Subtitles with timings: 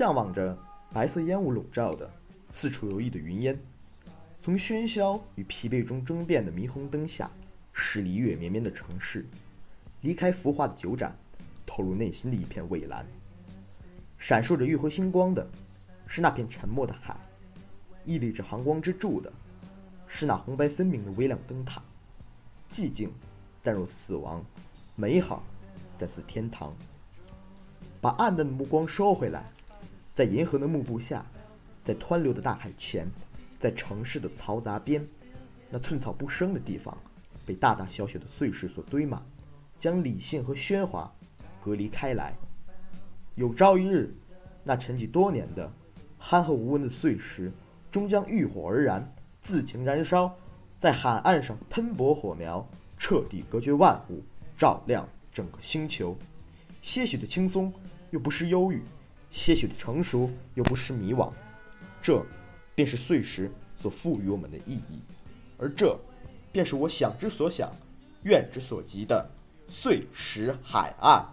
[0.00, 0.56] 向往着
[0.94, 2.10] 白色烟雾笼罩的
[2.54, 3.60] 四处游弋的云烟，
[4.42, 7.30] 从喧嚣与疲惫中争辩的霓虹灯下，
[7.74, 9.26] 驶离月绵绵的城市，
[10.00, 11.14] 离开浮华的酒盏，
[11.66, 13.04] 透入内心的一片蔚蓝。
[14.18, 15.46] 闪烁着月辉星光的，
[16.06, 17.14] 是那片沉默的海；
[18.06, 19.30] 屹立着寒光之柱的，
[20.06, 21.82] 是那红白分明的微亮灯塔。
[22.72, 23.12] 寂静，
[23.62, 24.40] 淡若死亡；
[24.96, 25.42] 美好，
[25.98, 26.74] 但似天堂。
[28.00, 29.44] 把暗淡的目光收回来，
[30.20, 31.24] 在银河的幕布下，
[31.82, 33.08] 在湍流的大海前，
[33.58, 35.02] 在城市的嘈杂边，
[35.70, 36.94] 那寸草不生的地方，
[37.46, 39.22] 被大大小小的碎石所堆满，
[39.78, 41.10] 将理性和喧哗
[41.64, 42.34] 隔离开来。
[43.34, 44.14] 有朝一日，
[44.62, 45.72] 那沉寂多年的
[46.18, 47.50] 憨厚无闻的碎石，
[47.90, 50.30] 终将浴火而燃，自行燃烧，
[50.78, 54.22] 在海岸上喷薄火苗，彻底隔绝万物，
[54.58, 56.14] 照亮整个星球。
[56.82, 57.72] 些许的轻松。
[58.10, 58.82] 又不失忧郁，
[59.32, 61.32] 些许的成熟，又不失迷惘，
[62.02, 62.24] 这
[62.74, 65.00] 便是碎石所赋予我们的意义，
[65.58, 65.98] 而这，
[66.52, 67.70] 便是我想之所想，
[68.22, 69.28] 愿之所及的
[69.68, 71.24] 碎石海岸。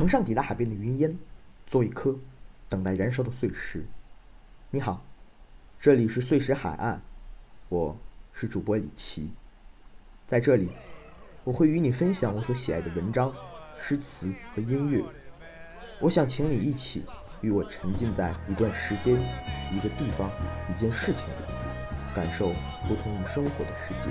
[0.00, 1.14] 乘上抵达海边的云烟，
[1.66, 2.18] 做一颗
[2.70, 3.84] 等待燃烧的碎石。
[4.70, 5.04] 你好，
[5.78, 7.02] 这里是碎石海岸，
[7.68, 7.94] 我
[8.32, 9.28] 是主播李琦。
[10.26, 10.70] 在这里，
[11.44, 13.30] 我会与你分享我所喜爱的文章、
[13.78, 15.04] 诗词和音乐。
[16.00, 17.04] 我想请你一起
[17.42, 19.16] 与我沉浸在一段时间、
[19.70, 20.30] 一个地方、
[20.70, 22.54] 一件事情里，感受
[22.88, 24.10] 不同于生活的世界。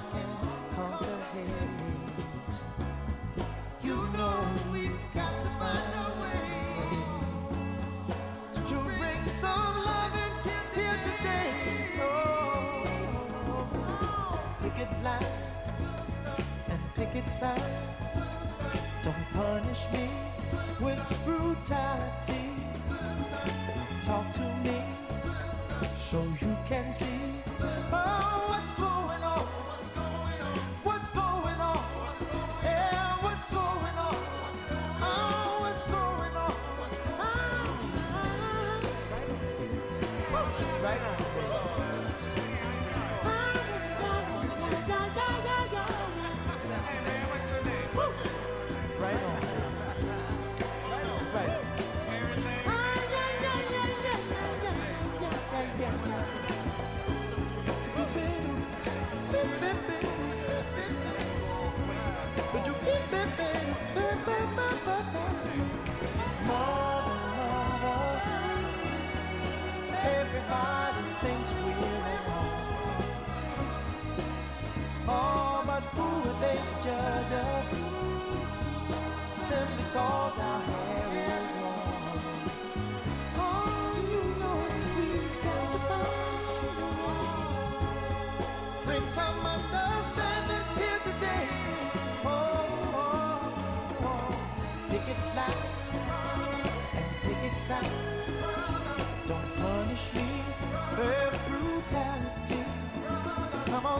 [26.11, 28.30] so you can see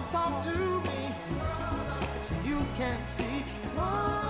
[0.10, 1.14] talk to me
[2.46, 3.44] you can't see
[3.76, 4.21] what's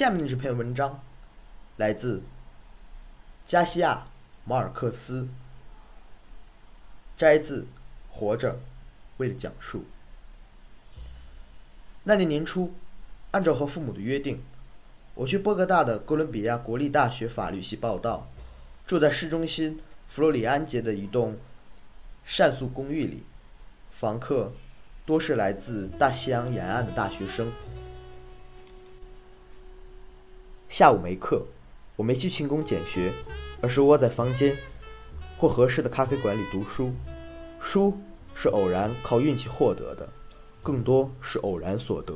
[0.00, 0.98] 下面这篇文章
[1.76, 2.22] 来自
[3.44, 4.02] 加西亚·
[4.46, 5.28] 马尔克斯，
[7.18, 7.60] 摘自
[8.08, 8.52] 《活着》，
[9.18, 9.84] 为了讲述。
[12.04, 12.72] 那年年初，
[13.32, 14.42] 按照和父母的约定，
[15.16, 18.26] 我去波哥大的哥伦比亚国立大学法律系报到，
[18.86, 21.36] 住在市中心弗洛里安街的一栋
[22.24, 23.22] 善宿公寓里，
[23.90, 24.50] 房客
[25.04, 27.52] 多是来自大西洋沿岸的大学生。
[30.80, 31.44] 下午没课，
[31.94, 33.12] 我没去勤工俭学，
[33.60, 34.56] 而是窝在房间
[35.36, 36.90] 或合适的咖啡馆里读书。
[37.60, 37.92] 书
[38.34, 40.08] 是偶然靠运气获得的，
[40.62, 42.14] 更多是偶然所得。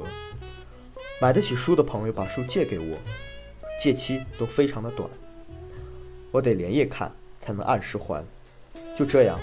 [1.20, 2.96] 买得起书的朋友把书借给我，
[3.78, 5.06] 借期都非常的短，
[6.30, 7.12] 我得连夜看
[7.42, 8.24] 才能按时还。
[8.96, 9.38] 就这样，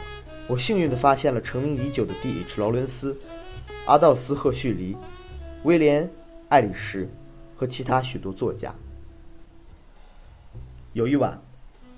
[0.48, 2.60] 我幸运地发现了成名已久的 D.H.
[2.60, 3.16] 劳伦斯、
[3.86, 4.98] 阿道斯·赫胥黎、
[5.62, 6.08] 威廉·
[6.50, 7.08] 爱丽什
[7.56, 8.74] 和其他许多作家。
[10.94, 11.42] 有一晚，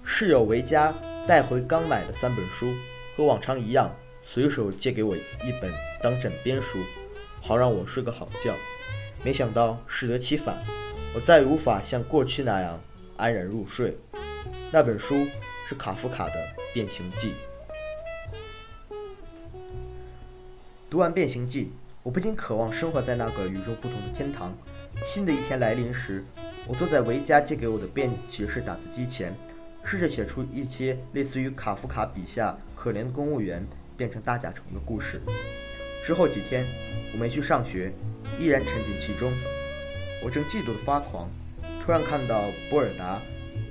[0.03, 0.93] 室友维嘉
[1.27, 2.71] 带回刚买的三本书，
[3.17, 3.89] 和往常一样，
[4.21, 6.77] 随手借给我一本当枕边书，
[7.41, 8.53] 好让我睡个好觉。
[9.23, 10.59] 没想到适得其反，
[11.15, 12.79] 我再也无法像过去那样
[13.17, 13.97] 安然入睡。
[14.71, 15.25] 那本书
[15.67, 16.35] 是卡夫卡的
[16.71, 17.33] 《变形记》。
[20.87, 21.63] 读完《变形记》，
[22.03, 24.55] 我不禁渴望生活在那个与众不同的天堂。
[25.03, 26.23] 新的一天来临时，
[26.65, 29.35] 我坐在维嘉借给我的便携式打字机前，
[29.83, 33.65] 试着写出一些类似于卡夫卡笔下可怜的公务员
[33.97, 35.21] 变成大甲虫的故事。
[36.05, 36.65] 之后几天，
[37.11, 37.91] 我没去上学，
[38.39, 39.29] 依然沉浸其中。
[40.23, 41.29] 我正嫉妒的发狂，
[41.83, 43.21] 突然看到波尔达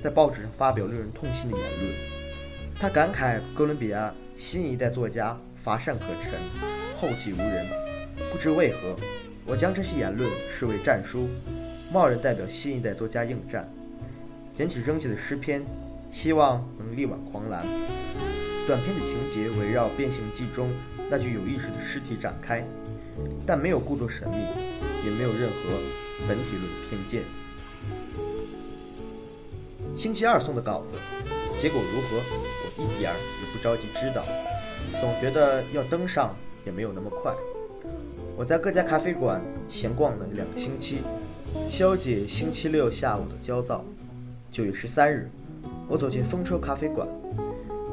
[0.03, 1.95] 在报纸上发表令人痛心的言论。
[2.79, 6.35] 他感慨哥伦比亚新一代作家乏善可陈，
[6.95, 7.67] 后继无人。
[8.31, 8.95] 不知为何，
[9.47, 11.27] 我将这些言论视为战书。
[11.93, 13.69] 贸然代表新一代作家应战，
[14.57, 15.63] 捡起扔弃的诗篇，
[16.11, 17.67] 希望能力挽狂澜。
[18.67, 20.71] 短篇的情节围绕《变形记》中
[21.11, 22.65] 那具有意识的尸体展开，
[23.47, 24.37] 但没有故作神秘，
[25.05, 25.79] 也没有任何
[26.27, 27.25] 本体论的偏见。
[29.99, 30.97] 星期二送的稿子，
[31.61, 34.23] 结果如何，我一点儿也不着急知道，
[34.99, 36.35] 总觉得要登上
[36.65, 37.35] 也没有那么快。
[38.35, 41.03] 我在各家咖啡馆闲逛了两个星期。
[41.71, 43.85] 消解星期六下午的焦躁。
[44.51, 45.31] 九月十三日，
[45.89, 47.07] 我走进风车咖啡馆，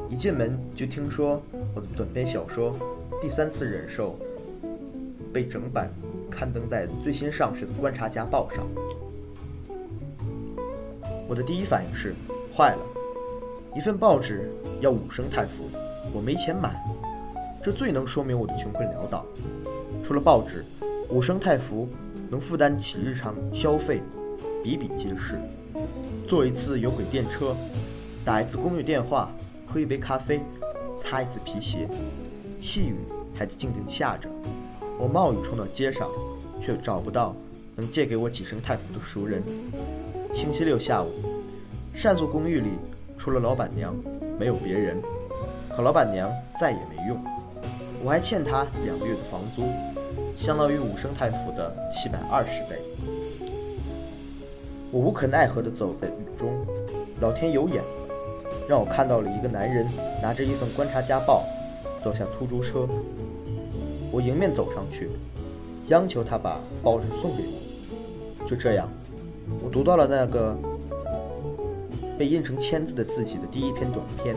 [0.09, 1.41] 一进门就听说
[1.75, 2.71] 我的短篇小说
[3.21, 4.17] 《第三次忍受》
[5.33, 5.91] 被整版
[6.29, 8.65] 刊登在最新上市的《观察家报》上。
[11.27, 12.13] 我的第一反应是，
[12.55, 12.81] 坏了，
[13.75, 14.49] 一份报纸
[14.81, 15.69] 要五升泰铢，
[16.13, 16.81] 我没钱买，
[17.63, 19.25] 这最能说明我的穷困潦倒。
[20.03, 20.63] 除了报纸，
[21.09, 21.87] 五升泰铢。
[22.29, 24.01] 能负担起日常消费，
[24.63, 25.39] 比比皆是。
[26.27, 27.55] 坐一次有轨电车，
[28.23, 29.31] 打一次公寓电话，
[29.65, 30.39] 喝一杯咖啡，
[31.01, 31.87] 擦一次皮鞋，
[32.61, 32.95] 细雨
[33.33, 34.29] 还在静静下着。
[34.99, 36.07] 我冒雨冲到街上，
[36.61, 37.35] 却找不到
[37.75, 39.41] 能借给我几升泰铢的熟人。
[40.33, 41.09] 星期六下午，
[41.95, 42.69] 善宿公寓里
[43.17, 43.95] 除了老板娘，
[44.39, 45.01] 没有别人。
[45.75, 47.17] 可老板娘再也没用，
[48.03, 49.63] 我还欠她两个月的房租。
[50.39, 52.79] 相当于五升泰铢的七百二十倍。
[54.91, 56.65] 我无可奈何地走在雨中，
[57.19, 57.83] 老天有眼，
[58.67, 59.85] 让我看到了一个男人
[60.21, 61.43] 拿着一份《观察家报》
[62.03, 62.87] 走下出租车。
[64.11, 65.09] 我迎面走上去，
[65.89, 68.47] 央求他把报纸送给我。
[68.47, 68.89] 就这样，
[69.63, 70.57] 我读到了那个
[72.17, 74.35] 被印成签字的自己的第一篇短篇。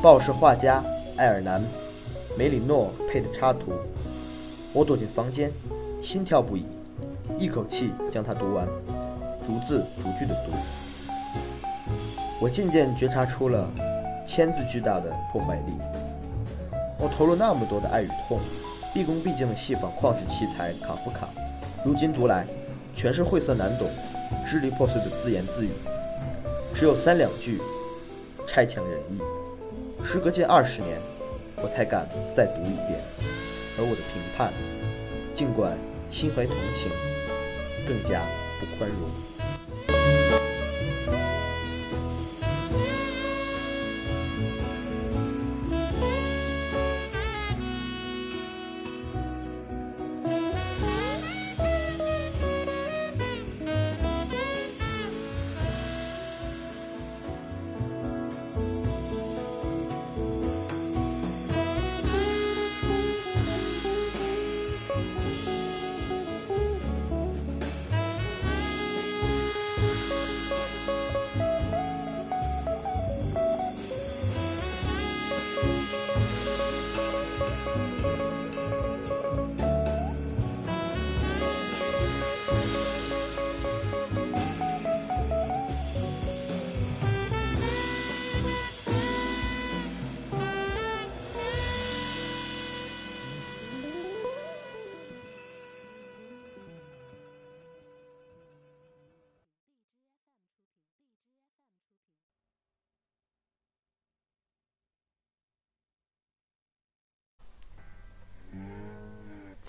[0.00, 0.84] 报是画家
[1.16, 1.60] 埃尔南·
[2.36, 3.72] 梅里诺配的插图。
[4.78, 5.50] 我躲进房间，
[6.00, 6.64] 心跳不已，
[7.36, 8.64] 一口气将它读完，
[9.44, 10.52] 逐字逐句的读。
[12.40, 13.68] 我渐渐觉察出了
[14.24, 15.72] 签字巨大的破坏力。
[16.96, 18.38] 我投入那么多的爱与痛，
[18.94, 21.28] 毕恭毕敬地戏仿旷世奇才卡夫卡，
[21.84, 22.46] 如今读来，
[22.94, 23.88] 全是晦涩难懂、
[24.46, 25.70] 支离破碎的自言自语，
[26.72, 27.60] 只有三两句，
[28.46, 29.18] 差强人意。
[30.06, 31.00] 时隔近二十年，
[31.56, 33.00] 我才敢再读一遍，
[33.78, 34.52] 而我的评判，
[35.32, 35.78] 尽管
[36.10, 36.90] 心怀同情，
[37.86, 38.20] 更加
[38.58, 39.37] 不宽容。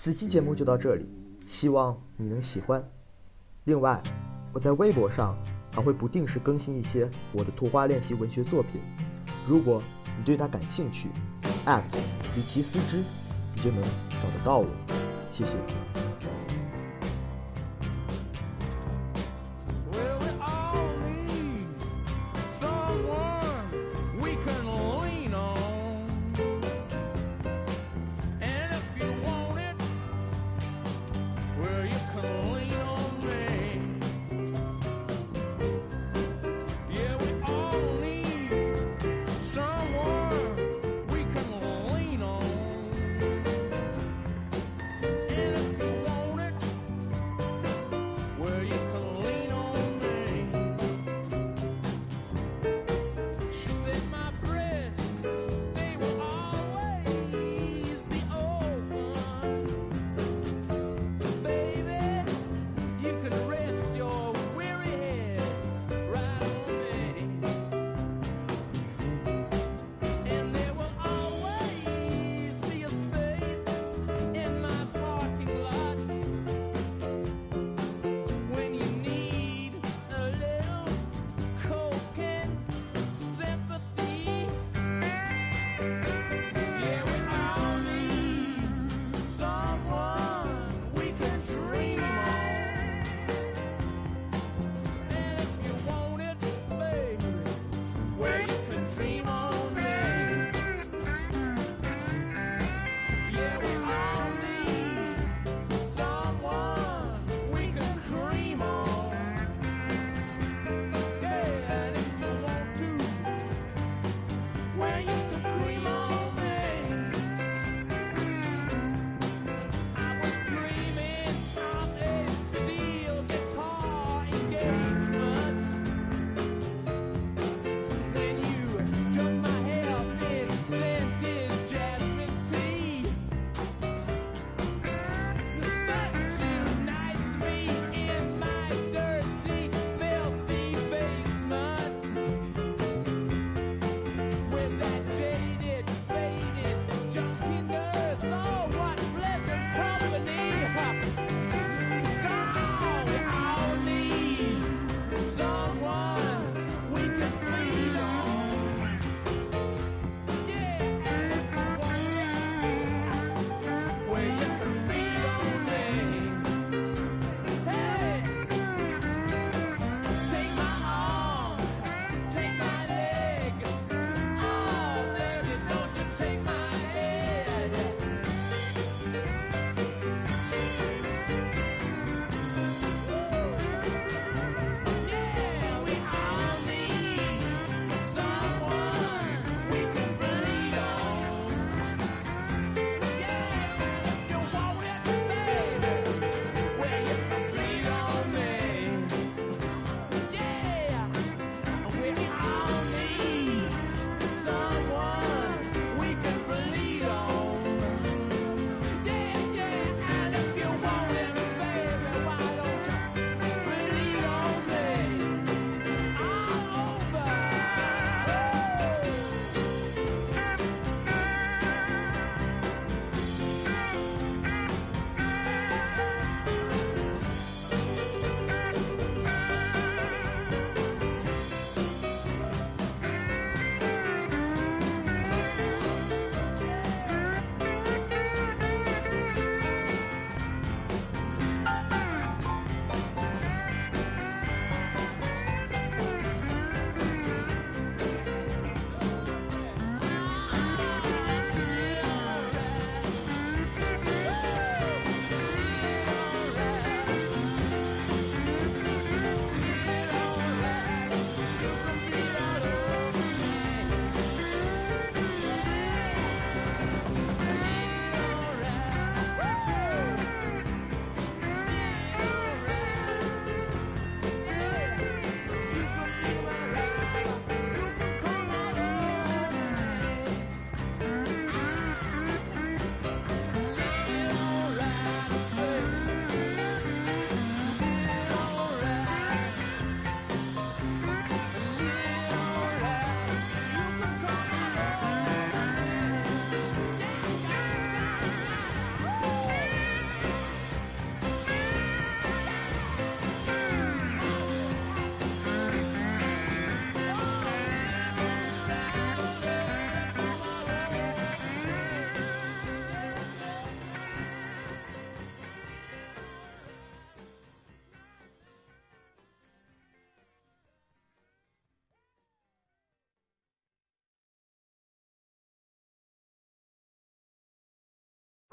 [0.02, 1.06] 此期节目就到这里，
[1.44, 2.82] 希望你能喜欢。
[3.64, 4.02] 另外，
[4.50, 5.36] 我在微博上
[5.74, 8.80] 还会不定时更新一些我的图画练习文学作品，
[9.46, 9.82] 如果
[10.16, 11.10] 你对它感兴趣
[11.66, 11.82] ，at
[12.34, 13.04] 李奇思之，
[13.54, 14.66] 你就能找得到我。
[15.30, 16.09] 谢谢。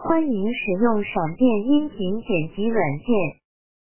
[0.08, 3.08] 欢迎使用闪电音频剪辑软件。